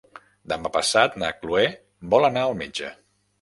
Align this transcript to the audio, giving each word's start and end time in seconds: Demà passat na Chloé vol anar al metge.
Demà 0.53 0.71
passat 0.77 1.19
na 1.23 1.29
Chloé 1.41 1.67
vol 2.15 2.29
anar 2.31 2.47
al 2.47 2.59
metge. 2.65 2.91